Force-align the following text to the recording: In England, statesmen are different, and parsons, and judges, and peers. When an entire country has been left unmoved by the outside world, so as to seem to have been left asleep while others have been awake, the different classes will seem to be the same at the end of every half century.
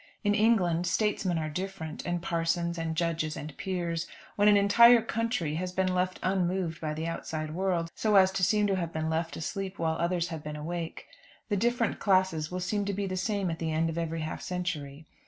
In 0.23 0.33
England, 0.33 0.87
statesmen 0.87 1.37
are 1.37 1.47
different, 1.47 2.03
and 2.07 2.23
parsons, 2.23 2.79
and 2.79 2.95
judges, 2.95 3.37
and 3.37 3.55
peers. 3.55 4.07
When 4.35 4.47
an 4.47 4.57
entire 4.57 5.03
country 5.03 5.53
has 5.57 5.71
been 5.71 5.93
left 5.93 6.19
unmoved 6.23 6.81
by 6.81 6.95
the 6.95 7.05
outside 7.05 7.53
world, 7.53 7.91
so 7.93 8.15
as 8.15 8.31
to 8.31 8.43
seem 8.43 8.65
to 8.65 8.75
have 8.77 8.91
been 8.91 9.11
left 9.11 9.37
asleep 9.37 9.77
while 9.77 9.97
others 9.99 10.29
have 10.29 10.43
been 10.43 10.55
awake, 10.55 11.05
the 11.49 11.55
different 11.55 11.99
classes 11.99 12.49
will 12.49 12.59
seem 12.59 12.83
to 12.85 12.93
be 12.93 13.05
the 13.05 13.15
same 13.15 13.51
at 13.51 13.59
the 13.59 13.71
end 13.71 13.91
of 13.91 13.97
every 13.99 14.21
half 14.21 14.41
century. 14.41 15.05